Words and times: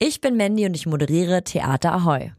Ich 0.00 0.20
bin 0.20 0.36
Mandy 0.36 0.64
und 0.64 0.76
ich 0.76 0.86
moderiere 0.86 1.42
Theater 1.42 1.92
Ahoy. 1.92 2.30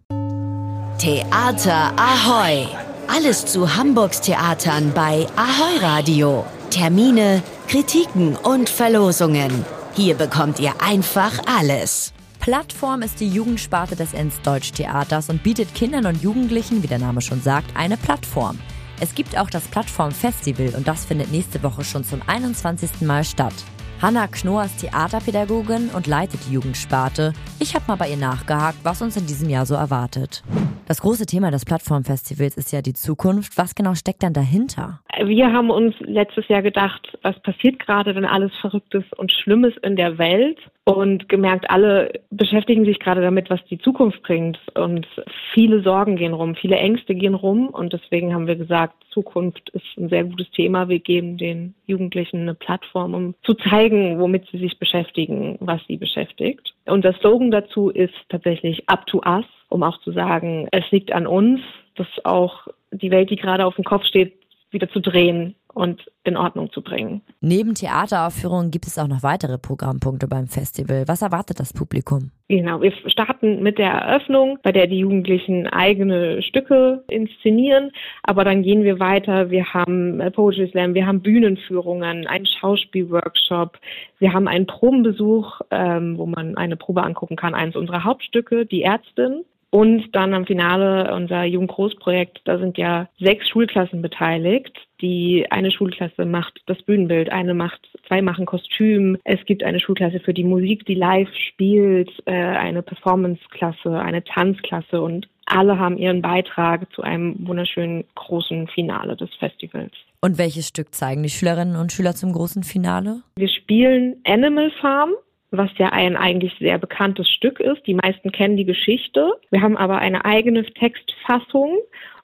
Theater 0.98 1.92
Ahoy! 1.98 2.66
Alles 3.10 3.46
zu 3.48 3.76
Hamburgs 3.76 4.22
Theatern 4.22 4.94
bei 4.96 5.28
Ahoy 5.36 5.78
Radio. 5.82 6.46
Termine, 6.70 7.44
Kritiken 7.68 8.38
und 8.38 8.70
Verlosungen. 8.70 9.66
Hier 9.94 10.16
bekommt 10.16 10.62
ihr 10.62 10.72
einfach 10.82 11.34
alles. 11.48 12.14
Plattform 12.40 13.02
ist 13.02 13.20
die 13.20 13.28
Jugendsparte 13.28 13.98
des 13.98 14.14
Enns 14.14 14.40
Deutsch 14.42 14.72
Theaters 14.72 15.30
und 15.30 15.44
bietet 15.44 15.76
Kindern 15.76 16.06
und 16.06 16.24
Jugendlichen, 16.24 16.82
wie 16.82 16.88
der 16.88 17.00
Name 17.00 17.20
schon 17.20 17.42
sagt, 17.42 17.76
eine 17.76 17.98
Plattform. 17.98 18.58
Es 19.02 19.14
gibt 19.16 19.38
auch 19.38 19.50
das 19.50 19.64
Plattform 19.68 20.12
Festival 20.12 20.74
und 20.78 20.88
das 20.88 21.04
findet 21.04 21.30
nächste 21.34 21.62
Woche 21.62 21.84
schon 21.84 22.06
zum 22.06 22.22
21. 22.26 23.02
Mal 23.02 23.26
statt. 23.26 23.54
Hanna 24.02 24.28
Knorr 24.28 24.64
ist 24.64 24.80
Theaterpädagogin 24.80 25.90
und 25.94 26.08
leitet 26.08 26.40
die 26.48 26.54
Jugendsparte. 26.54 27.34
Ich 27.60 27.76
habe 27.76 27.84
mal 27.90 27.98
bei 27.98 28.10
ihr 28.10 28.16
nachgehakt, 28.16 28.78
was 28.84 29.02
uns 29.02 29.18
in 29.18 29.28
diesem 29.28 29.50
Jahr 29.50 29.66
so 29.66 29.76
erwartet. 29.76 30.42
Das 30.88 31.02
große 31.02 31.26
Thema 31.26 31.52
des 31.52 31.66
Plattformfestivals 31.66 32.56
ist 32.56 32.72
ja 32.72 32.82
die 32.82 32.94
Zukunft. 32.94 33.58
Was 33.58 33.76
genau 33.76 33.96
steckt 33.96 34.24
dann 34.24 34.32
dahinter? 34.32 35.02
Wir 35.22 35.52
haben 35.52 35.70
uns 35.70 35.96
letztes 36.00 36.48
Jahr 36.48 36.62
gedacht, 36.62 37.18
was 37.24 37.38
passiert 37.42 37.80
gerade, 37.80 38.16
wenn 38.16 38.24
alles 38.24 38.54
Verrücktes 38.62 39.04
und 39.18 39.34
Schlimmes 39.34 39.74
in 39.84 39.98
der 39.98 40.18
Welt? 40.18 40.60
Und 40.90 41.30
gemerkt, 41.30 41.70
alle 41.70 42.12
beschäftigen 42.32 42.84
sich 42.84 43.00
gerade 43.00 43.22
damit, 43.22 43.52
was 43.52 43.64
die 43.66 43.78
Zukunft 43.78 44.24
bringt. 44.24 44.58
Und 44.74 45.06
viele 45.54 45.84
Sorgen 45.84 46.16
gehen 46.16 46.34
rum, 46.34 46.56
viele 46.56 46.78
Ängste 46.78 47.14
gehen 47.14 47.36
rum. 47.36 47.68
Und 47.68 47.94
deswegen 47.94 48.34
haben 48.34 48.48
wir 48.48 48.56
gesagt, 48.56 48.96
Zukunft 49.12 49.70
ist 49.70 49.86
ein 50.00 50.10
sehr 50.10 50.24
gutes 50.24 50.50
Thema. 50.50 50.90
Wir 50.90 50.98
geben 50.98 51.38
den 51.38 51.76
Jugendlichen 51.86 52.42
eine 52.42 52.56
Plattform, 52.56 53.14
um 53.14 53.36
zu 53.44 53.54
zeigen, 53.54 54.20
womit 54.20 54.48
sie 54.52 54.58
sich 54.58 54.80
beschäftigen, 54.80 55.58
was 55.60 55.80
sie 55.88 55.98
beschäftigt. 55.98 56.74
Und 56.86 57.06
das 57.06 57.16
Slogan 57.18 57.52
dazu 57.52 57.90
ist 57.92 58.16
tatsächlich 58.30 58.90
Up 58.90 59.06
to 59.06 59.22
Us, 59.24 59.46
um 59.70 59.84
auch 59.84 60.00
zu 60.00 60.12
sagen, 60.12 60.68
es 60.72 60.90
liegt 60.90 61.12
an 61.12 61.28
uns, 61.28 61.62
dass 61.98 62.08
auch 62.24 62.68
die 62.90 63.12
Welt, 63.12 63.30
die 63.30 63.36
gerade 63.36 63.68
auf 63.68 63.76
dem 63.76 63.86
Kopf 63.86 64.06
steht, 64.06 64.34
wieder 64.72 64.90
zu 64.90 65.02
drehen 65.02 65.54
und 65.80 66.06
in 66.24 66.38
Ordnung 66.38 66.72
zu 66.72 66.82
bringen. 66.82 67.22
Neben 67.40 67.74
Theateraufführungen 67.74 68.70
gibt 68.70 68.86
es 68.86 69.00
auch 69.00 69.08
noch 69.08 69.24
weitere 69.24 69.58
Programmpunkte 69.58 70.28
beim 70.28 70.48
Festival. 70.48 71.06
Was 71.08 71.22
erwartet 71.22 71.60
das 71.60 71.74
Publikum? 71.74 72.32
Genau, 72.50 72.82
wir 72.82 72.92
starten 73.08 73.64
mit 73.64 73.78
der 73.78 73.92
Eröffnung, 73.92 74.60
bei 74.62 74.72
der 74.72 74.88
die 74.88 75.00
Jugendlichen 75.00 75.68
eigene 75.68 76.42
Stücke 76.42 77.04
inszenieren, 77.08 77.92
aber 78.24 78.44
dann 78.44 78.62
gehen 78.62 78.84
wir 78.84 79.00
weiter. 79.00 79.50
Wir 79.50 79.74
haben 79.74 80.20
äh, 80.20 80.30
Poetry 80.32 80.68
Slam, 80.70 80.94
wir 80.94 81.08
haben 81.08 81.22
Bühnenführungen, 81.22 82.28
einen 82.28 82.46
Schauspielworkshop, 82.46 83.78
wir 84.20 84.34
haben 84.34 84.48
einen 84.48 84.68
Probenbesuch, 84.68 85.62
ähm, 85.72 86.18
wo 86.18 86.26
man 86.26 86.58
eine 86.58 86.76
Probe 86.76 87.04
angucken 87.04 87.38
kann, 87.38 87.56
eines 87.56 87.76
unserer 87.76 88.04
Hauptstücke, 88.04 88.66
Die 88.66 88.84
Ärztin. 88.84 89.46
Und 89.72 90.16
dann 90.16 90.34
am 90.34 90.48
Finale 90.48 91.14
unser 91.14 91.44
Jugendgroßprojekt, 91.44 92.42
da 92.46 92.58
sind 92.58 92.80
ja 92.80 93.08
sechs 93.20 93.48
Schulklassen 93.48 94.02
beteiligt. 94.02 94.76
Die 95.02 95.46
eine 95.50 95.72
Schulklasse 95.72 96.26
macht 96.26 96.62
das 96.66 96.82
Bühnenbild, 96.84 97.32
eine 97.32 97.54
macht, 97.54 97.80
zwei 98.08 98.22
machen 98.22 98.46
Kostüm. 98.46 99.18
Es 99.24 99.44
gibt 99.46 99.64
eine 99.64 99.80
Schulklasse 99.80 100.20
für 100.20 100.34
die 100.34 100.44
Musik, 100.44 100.86
die 100.86 100.96
live 100.96 101.34
spielt, 101.36 102.12
äh, 102.26 102.32
eine 102.34 102.82
Performanceklasse, 102.82 103.98
eine 104.00 104.24
Tanzklasse 104.24 105.02
und 105.02 105.28
alle 105.46 105.80
haben 105.80 105.98
ihren 105.98 106.22
Beitrag 106.22 106.92
zu 106.94 107.02
einem 107.02 107.36
wunderschönen 107.48 108.04
großen 108.16 108.68
Finale 108.68 109.16
des 109.16 109.34
Festivals. 109.36 109.94
Und 110.22 110.38
welches 110.38 110.68
Stück 110.68 110.94
zeigen 110.94 111.24
die 111.24 111.30
Schülerinnen 111.30 111.76
und 111.76 111.92
Schüler 111.92 112.14
zum 112.14 112.34
großen 112.34 112.64
Finale? 112.64 113.22
Wir 113.38 113.50
spielen 113.50 114.18
Animal 114.26 114.70
Farm 114.82 115.12
was 115.52 115.72
ja 115.78 115.90
ein 115.90 116.16
eigentlich 116.16 116.54
sehr 116.60 116.78
bekanntes 116.78 117.28
Stück 117.30 117.60
ist. 117.60 117.86
Die 117.88 117.96
meisten 117.96 118.32
kennen 118.32 118.58
die 118.58 118.66
Geschichte. 118.66 119.34
Wir 119.50 119.62
haben 119.62 119.78
aber 119.78 119.98
eine 119.98 120.26
eigene 120.26 120.64
Textfassung 120.64 121.78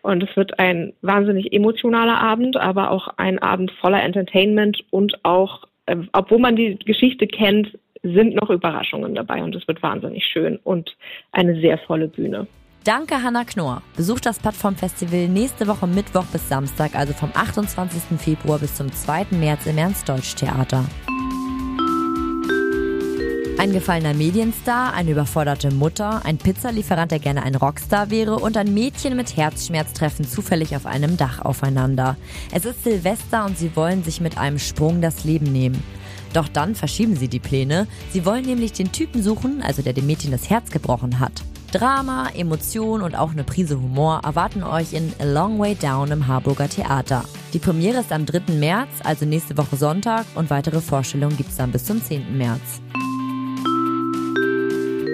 und 0.06 0.22
es 0.24 0.36
wird 0.38 0.60
ein 0.60 0.94
wahnsinnig 1.02 1.52
emotionaler 1.52 2.20
Abend, 2.20 2.58
aber 2.58 2.92
auch 2.92 3.08
ein 3.18 3.40
Abend 3.40 3.72
voller 3.82 4.04
Entertainment 4.04 4.84
und 4.92 5.26
auch, 5.26 5.64
äh, 5.88 5.98
obwohl 6.14 6.40
man 6.40 6.56
die 6.56 6.78
Geschichte 6.78 7.28
kennt, 7.28 7.78
sind 8.04 8.36
noch 8.36 8.52
Überraschungen 8.52 9.16
dabei 9.16 9.44
und 9.44 9.56
es 9.56 9.68
wird 9.68 9.82
wahnsinnig 9.82 10.24
schön 10.26 10.60
und 10.64 10.96
eine 11.32 11.60
sehr 11.60 11.80
volle 11.80 12.08
Bühne. 12.08 12.46
Danke, 12.84 13.24
Hanna 13.24 13.46
Knorr. 13.46 13.82
Besucht 13.98 14.28
das 14.28 14.38
Plattformfestival 14.38 15.28
nächste 15.28 15.66
Woche 15.68 15.88
Mittwoch 15.88 16.26
bis 16.32 16.48
Samstag, 16.48 16.94
also 16.94 17.14
vom 17.14 17.32
28. 17.34 18.20
Februar 18.20 18.60
bis 18.60 18.76
zum 18.76 18.92
2. 18.92 19.26
März 19.32 19.66
im 19.66 19.80
Ernst-Deutsch-Theater. 19.80 20.86
Ein 23.58 23.72
gefallener 23.72 24.14
Medienstar, 24.14 24.94
eine 24.94 25.12
überforderte 25.12 25.72
Mutter, 25.72 26.26
ein 26.26 26.38
Pizzalieferant, 26.38 27.12
der 27.12 27.20
gerne 27.20 27.42
ein 27.44 27.56
Rockstar 27.56 28.10
wäre 28.10 28.36
und 28.36 28.58
ein 28.58 28.74
Mädchen 28.74 29.16
mit 29.16 29.38
Herzschmerz 29.38 29.94
treffen 29.94 30.28
zufällig 30.28 30.76
auf 30.76 30.86
einem 30.86 31.16
Dach 31.16 31.40
aufeinander. 31.40 32.18
Es 32.52 32.66
ist 32.66 32.84
Silvester 32.84 33.46
und 33.46 33.58
sie 33.58 33.74
wollen 33.78 34.04
sich 34.04 34.20
mit 34.20 34.38
einem 34.38 34.60
Sprung 34.60 35.02
das 35.02 35.24
Leben 35.24 35.52
nehmen. 35.52 35.82
Doch 36.34 36.50
dann 36.50 36.76
verschieben 36.76 37.16
sie 37.16 37.30
die 37.30 37.40
Pläne. 37.40 37.88
Sie 38.12 38.26
wollen 38.26 38.46
nämlich 38.46 38.74
den 38.74 38.92
Typen 38.92 39.24
suchen, 39.24 39.62
also 39.62 39.82
der 39.82 39.94
dem 39.94 40.06
Mädchen 40.06 40.32
das 40.32 40.50
Herz 40.50 40.70
gebrochen 40.70 41.22
hat. 41.22 41.42
Drama, 41.72 42.30
Emotion 42.36 43.02
und 43.02 43.16
auch 43.16 43.32
eine 43.32 43.46
Prise 43.46 43.82
Humor 43.82 44.22
erwarten 44.26 44.64
euch 44.64 44.92
in 44.92 45.14
A 45.20 45.24
Long 45.24 45.60
Way 45.60 45.76
Down 45.76 46.12
im 46.12 46.28
Harburger 46.28 46.68
Theater. 46.68 47.24
Die 47.54 47.60
Premiere 47.60 48.02
ist 48.02 48.12
am 48.12 48.26
3. 48.26 48.54
März, 48.54 48.90
also 49.04 49.26
nächste 49.26 49.58
Woche 49.58 49.78
Sonntag, 49.78 50.26
und 50.36 50.50
weitere 50.50 50.82
Vorstellungen 50.82 51.38
gibt 51.38 51.52
es 51.52 51.56
dann 51.56 51.72
bis 51.72 51.86
zum 51.86 52.04
10. 52.04 52.38
März. 52.38 52.82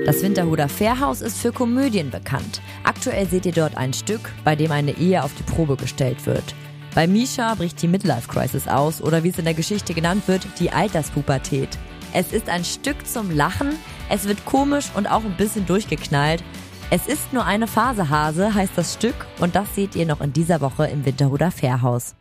Das 0.03 0.23
Winterhuder 0.23 0.67
Fährhaus 0.67 1.21
ist 1.21 1.37
für 1.37 1.51
Komödien 1.51 2.09
bekannt. 2.09 2.59
Aktuell 2.83 3.27
seht 3.27 3.45
ihr 3.45 3.51
dort 3.51 3.77
ein 3.77 3.93
Stück, 3.93 4.31
bei 4.43 4.55
dem 4.55 4.71
eine 4.71 4.97
Ehe 4.97 5.23
auf 5.23 5.31
die 5.35 5.43
Probe 5.43 5.75
gestellt 5.75 6.25
wird. 6.25 6.55
Bei 6.95 7.05
Misha 7.05 7.53
bricht 7.53 7.79
die 7.83 7.87
Midlife 7.87 8.27
Crisis 8.27 8.67
aus 8.67 8.99
oder 8.99 9.23
wie 9.23 9.29
es 9.29 9.37
in 9.37 9.45
der 9.45 9.53
Geschichte 9.53 9.93
genannt 9.93 10.23
wird, 10.25 10.47
die 10.59 10.71
Alterspubertät. 10.71 11.69
Es 12.13 12.33
ist 12.33 12.49
ein 12.49 12.65
Stück 12.65 13.05
zum 13.05 13.29
Lachen, 13.29 13.73
es 14.09 14.27
wird 14.27 14.43
komisch 14.43 14.87
und 14.95 15.05
auch 15.05 15.23
ein 15.23 15.37
bisschen 15.37 15.67
durchgeknallt. 15.67 16.43
Es 16.89 17.05
ist 17.05 17.31
nur 17.31 17.45
eine 17.45 17.67
Phase 17.67 18.09
Hase, 18.09 18.55
heißt 18.55 18.73
das 18.75 18.95
Stück 18.95 19.27
und 19.39 19.55
das 19.55 19.75
seht 19.75 19.95
ihr 19.95 20.07
noch 20.07 20.19
in 20.19 20.33
dieser 20.33 20.61
Woche 20.61 20.87
im 20.87 21.05
Winterhuder 21.05 21.51
Fährhaus. 21.51 22.15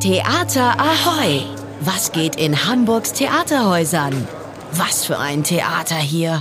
Theater 0.00 0.80
Ahoy! 0.80 1.42
Was 1.82 2.10
geht 2.10 2.36
in 2.36 2.66
Hamburgs 2.66 3.12
Theaterhäusern? 3.12 4.26
Was 4.72 5.04
für 5.04 5.18
ein 5.18 5.44
Theater 5.44 5.96
hier! 5.96 6.40